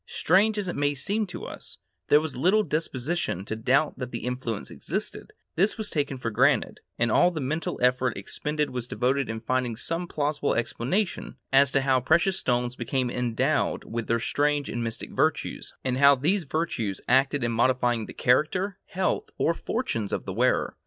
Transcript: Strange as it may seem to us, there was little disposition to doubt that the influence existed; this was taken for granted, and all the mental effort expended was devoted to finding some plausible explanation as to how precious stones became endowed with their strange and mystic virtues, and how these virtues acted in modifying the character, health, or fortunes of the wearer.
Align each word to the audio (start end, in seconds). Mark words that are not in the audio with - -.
Strange 0.07 0.57
as 0.57 0.67
it 0.67 0.75
may 0.75 0.95
seem 0.95 1.27
to 1.27 1.45
us, 1.45 1.77
there 2.07 2.19
was 2.19 2.35
little 2.35 2.63
disposition 2.63 3.45
to 3.45 3.55
doubt 3.55 3.99
that 3.99 4.09
the 4.09 4.25
influence 4.25 4.71
existed; 4.71 5.31
this 5.55 5.77
was 5.77 5.91
taken 5.91 6.17
for 6.17 6.31
granted, 6.31 6.79
and 6.97 7.11
all 7.11 7.29
the 7.29 7.39
mental 7.39 7.79
effort 7.83 8.17
expended 8.17 8.71
was 8.71 8.87
devoted 8.87 9.27
to 9.27 9.39
finding 9.41 9.75
some 9.75 10.07
plausible 10.07 10.55
explanation 10.55 11.35
as 11.53 11.71
to 11.71 11.81
how 11.81 11.99
precious 11.99 12.39
stones 12.39 12.75
became 12.75 13.11
endowed 13.11 13.83
with 13.83 14.07
their 14.07 14.19
strange 14.19 14.69
and 14.69 14.83
mystic 14.83 15.11
virtues, 15.11 15.71
and 15.83 15.99
how 15.99 16.15
these 16.15 16.45
virtues 16.45 16.99
acted 17.07 17.43
in 17.43 17.51
modifying 17.51 18.07
the 18.07 18.13
character, 18.13 18.79
health, 18.87 19.29
or 19.37 19.53
fortunes 19.53 20.11
of 20.11 20.25
the 20.25 20.33
wearer. 20.33 20.75